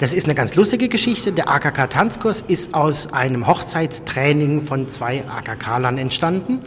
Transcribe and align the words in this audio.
Das 0.00 0.12
ist 0.12 0.24
eine 0.24 0.34
ganz 0.34 0.56
lustige 0.56 0.88
Geschichte. 0.88 1.30
Der 1.30 1.48
AKK-Tanzkurs 1.48 2.40
ist 2.48 2.74
aus 2.74 3.12
einem 3.12 3.46
Hochzeitstraining 3.46 4.62
von 4.62 4.88
zwei 4.88 5.24
AKK-Lern 5.24 5.98
entstanden, 5.98 6.58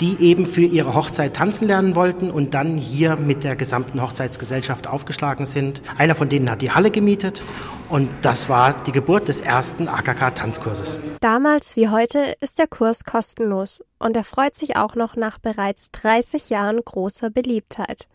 die 0.00 0.20
eben 0.20 0.44
für 0.44 0.62
ihre 0.62 0.92
Hochzeit 0.92 1.36
tanzen 1.36 1.68
lernen 1.68 1.94
wollten 1.94 2.32
und 2.32 2.52
dann 2.52 2.76
hier 2.76 3.14
mit 3.14 3.44
der 3.44 3.54
gesamten 3.54 4.02
Hochzeitsgesellschaft 4.02 4.88
aufgeschlagen 4.88 5.46
sind. 5.46 5.82
Einer 5.98 6.16
von 6.16 6.28
denen 6.28 6.50
hat 6.50 6.62
die 6.62 6.72
Halle 6.72 6.90
gemietet 6.90 7.44
und 7.90 8.10
das 8.22 8.48
war 8.48 8.74
die 8.84 8.90
Geburt 8.90 9.28
des 9.28 9.40
ersten 9.40 9.86
AKK-Tanzkurses. 9.86 10.98
Damals 11.20 11.76
wie 11.76 11.90
heute 11.90 12.34
ist 12.40 12.58
der 12.58 12.66
Kurs 12.66 13.04
kostenlos 13.04 13.84
und 14.00 14.16
er 14.16 14.24
freut 14.24 14.56
sich 14.56 14.74
auch 14.74 14.96
noch 14.96 15.14
nach 15.14 15.38
bereits 15.38 15.92
30 15.92 16.50
Jahren 16.50 16.80
großer 16.84 17.30
Beliebtheit. 17.30 18.08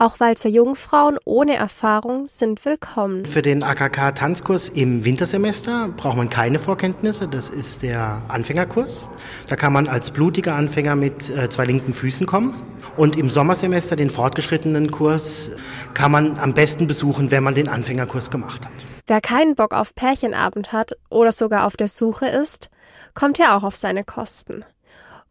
Auch 0.00 0.20
Walzer 0.20 0.48
Jungfrauen 0.48 1.18
ohne 1.24 1.56
Erfahrung 1.56 2.28
sind 2.28 2.64
willkommen. 2.64 3.26
Für 3.26 3.42
den 3.42 3.64
AKK-Tanzkurs 3.64 4.68
im 4.68 5.04
Wintersemester 5.04 5.92
braucht 5.96 6.16
man 6.16 6.30
keine 6.30 6.60
Vorkenntnisse. 6.60 7.26
Das 7.26 7.48
ist 7.48 7.82
der 7.82 8.22
Anfängerkurs. 8.28 9.08
Da 9.48 9.56
kann 9.56 9.72
man 9.72 9.88
als 9.88 10.12
blutiger 10.12 10.54
Anfänger 10.54 10.94
mit 10.94 11.30
äh, 11.30 11.50
zwei 11.50 11.64
linken 11.64 11.94
Füßen 11.94 12.28
kommen. 12.28 12.54
Und 12.96 13.18
im 13.18 13.28
Sommersemester, 13.28 13.96
den 13.96 14.10
fortgeschrittenen 14.10 14.92
Kurs, 14.92 15.50
kann 15.94 16.12
man 16.12 16.38
am 16.38 16.54
besten 16.54 16.86
besuchen, 16.86 17.32
wenn 17.32 17.42
man 17.42 17.56
den 17.56 17.66
Anfängerkurs 17.66 18.30
gemacht 18.30 18.66
hat. 18.66 18.86
Wer 19.08 19.20
keinen 19.20 19.56
Bock 19.56 19.74
auf 19.74 19.96
Pärchenabend 19.96 20.70
hat 20.70 20.92
oder 21.10 21.32
sogar 21.32 21.66
auf 21.66 21.76
der 21.76 21.88
Suche 21.88 22.26
ist, 22.28 22.70
kommt 23.14 23.38
ja 23.38 23.56
auch 23.56 23.64
auf 23.64 23.74
seine 23.74 24.04
Kosten. 24.04 24.64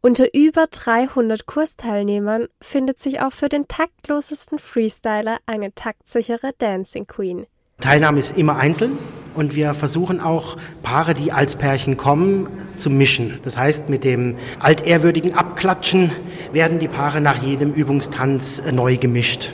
Unter 0.02 0.34
über 0.36 0.68
300 0.70 1.48
Kursteilnehmern 1.48 2.48
findet 2.62 3.00
sich 3.00 3.22
auch 3.22 3.34
für 3.34 3.50
den 3.50 3.68
taktlosesten 3.68 4.60
Freestyler 4.60 5.40
eine 5.48 5.74
taktsichere 5.74 6.52
Dancing 6.60 7.08
Queen. 7.08 7.48
Teilnahme 7.80 8.20
ist 8.20 8.38
immer 8.38 8.58
einzeln 8.58 8.98
und 9.34 9.56
wir 9.56 9.74
versuchen 9.74 10.20
auch 10.20 10.58
Paare, 10.84 11.16
die 11.16 11.32
als 11.32 11.56
Pärchen 11.56 11.98
kommen, 11.98 12.48
zu 12.76 12.92
mischen. 12.92 13.40
Das 13.44 13.58
heißt, 13.58 13.90
mit 13.90 14.04
dem 14.04 14.36
altehrwürdigen 14.60 15.36
Abklatschen 15.36 16.12
werden 16.54 16.78
die 16.78 16.88
Paare 16.88 17.20
nach 17.20 17.42
jedem 17.42 17.74
Übungstanz 17.74 18.62
neu 18.72 18.98
gemischt. 18.98 19.54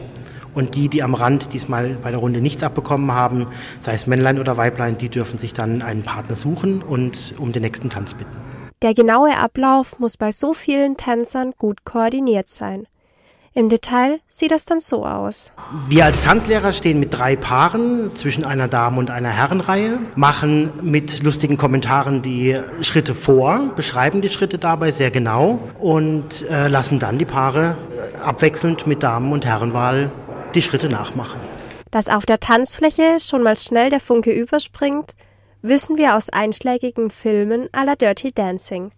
Und 0.54 0.76
die, 0.76 0.88
die 0.88 1.04
am 1.04 1.16
Rand 1.16 1.54
diesmal 1.54 1.98
bei 2.02 2.12
der 2.12 2.20
Runde 2.20 2.42
nichts 2.42 2.64
abbekommen 2.64 3.12
haben, 3.14 3.48
sei 3.80 3.94
es 3.94 4.08
Männlein 4.08 4.40
oder 4.40 4.58
Weiblein, 4.58 4.98
die 4.98 5.10
dürfen 5.10 5.38
sich 5.38 5.54
dann 5.54 5.82
einen 5.82 6.04
Partner 6.04 6.36
suchen 6.36 6.82
und 6.82 7.34
um 7.40 7.54
den 7.54 7.62
nächsten 7.62 7.90
Tanz 7.90 8.14
bitten. 8.14 8.53
Der 8.84 8.94
genaue 8.94 9.38
Ablauf 9.38 9.98
muss 10.00 10.18
bei 10.18 10.34
so 10.34 10.52
vielen 10.52 10.98
Tänzern 10.98 11.54
gut 11.58 11.86
koordiniert 11.86 12.50
sein. 12.50 12.86
Im 13.54 13.70
Detail 13.70 14.20
sieht 14.28 14.52
das 14.52 14.66
dann 14.66 14.82
so 14.82 15.06
aus. 15.06 15.54
Wir 15.88 16.04
als 16.04 16.24
Tanzlehrer 16.24 16.74
stehen 16.74 17.00
mit 17.00 17.14
drei 17.14 17.38
Paaren 17.38 18.14
zwischen 18.16 18.46
einer 18.46 18.68
Damen- 18.68 18.98
und 18.98 19.10
einer 19.10 19.30
Herrenreihe, 19.30 20.00
machen 20.16 20.74
mit 20.82 21.24
lustigen 21.24 21.56
Kommentaren 21.56 22.22
die 22.24 22.60
Schritte 22.82 23.16
vor, 23.16 23.72
beschreiben 23.74 24.22
die 24.22 24.28
Schritte 24.28 24.58
dabei 24.58 24.92
sehr 24.92 25.12
genau 25.12 25.60
und 25.80 26.50
äh, 26.50 26.68
lassen 26.68 27.00
dann 27.00 27.18
die 27.18 27.26
Paare 27.26 27.78
abwechselnd 28.22 28.86
mit 28.86 29.02
Damen- 29.02 29.32
und 29.32 29.46
Herrenwahl 29.46 30.12
die 30.56 30.62
Schritte 30.62 30.90
nachmachen. 30.90 31.40
Dass 31.90 32.10
auf 32.10 32.26
der 32.26 32.42
Tanzfläche 32.42 33.20
schon 33.22 33.44
mal 33.44 33.56
schnell 33.56 33.92
der 33.92 34.02
Funke 34.02 34.34
überspringt, 34.34 35.14
wissen 35.64 35.98
wir 35.98 36.16
aus 36.16 36.30
einschlägigen 36.30 37.10
Filmen 37.10 37.70
aller 37.72 37.96
Dirty 37.96 38.32
Dancing. 38.32 38.92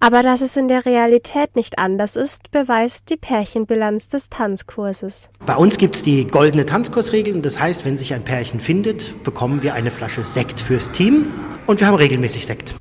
Aber 0.00 0.22
dass 0.22 0.42
es 0.42 0.56
in 0.56 0.68
der 0.68 0.84
Realität 0.84 1.56
nicht 1.56 1.78
anders 1.78 2.14
ist, 2.14 2.50
beweist 2.50 3.10
die 3.10 3.16
Pärchenbilanz 3.16 4.08
des 4.08 4.28
Tanzkurses. 4.28 5.28
Bei 5.44 5.56
uns 5.56 5.78
gibt 5.78 5.96
es 5.96 6.02
die 6.02 6.24
goldene 6.26 6.66
Tanzkursregel. 6.66 7.40
Das 7.40 7.58
heißt, 7.58 7.84
wenn 7.84 7.98
sich 7.98 8.14
ein 8.14 8.24
Pärchen 8.24 8.60
findet, 8.60 9.24
bekommen 9.24 9.62
wir 9.62 9.74
eine 9.74 9.90
Flasche 9.90 10.24
Sekt 10.24 10.60
fürs 10.60 10.92
Team 10.92 11.32
und 11.66 11.80
wir 11.80 11.86
haben 11.88 11.96
regelmäßig 11.96 12.46
Sekt. 12.46 12.76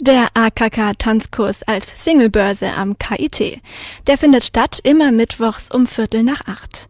Der 0.00 0.28
AKK-Tanzkurs 0.34 1.64
als 1.64 2.04
Singlebörse 2.04 2.72
am 2.76 2.98
KIT. 2.98 3.60
Der 4.06 4.16
findet 4.16 4.44
statt 4.44 4.78
immer 4.84 5.10
mittwochs 5.10 5.72
um 5.72 5.88
Viertel 5.88 6.22
nach 6.22 6.46
acht. 6.46 6.86